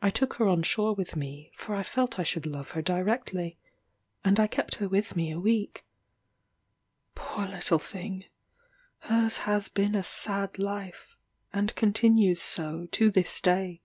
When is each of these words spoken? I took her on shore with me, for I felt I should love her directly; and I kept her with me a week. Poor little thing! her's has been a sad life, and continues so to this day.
I 0.00 0.08
took 0.08 0.36
her 0.40 0.48
on 0.48 0.62
shore 0.62 0.94
with 0.94 1.16
me, 1.16 1.52
for 1.54 1.74
I 1.74 1.82
felt 1.82 2.18
I 2.18 2.22
should 2.22 2.46
love 2.46 2.70
her 2.70 2.80
directly; 2.80 3.58
and 4.24 4.40
I 4.40 4.46
kept 4.46 4.76
her 4.76 4.88
with 4.88 5.16
me 5.16 5.30
a 5.30 5.38
week. 5.38 5.84
Poor 7.14 7.44
little 7.44 7.78
thing! 7.78 8.24
her's 9.00 9.36
has 9.44 9.68
been 9.68 9.94
a 9.94 10.02
sad 10.02 10.58
life, 10.58 11.14
and 11.52 11.74
continues 11.74 12.40
so 12.40 12.86
to 12.92 13.10
this 13.10 13.38
day. 13.42 13.82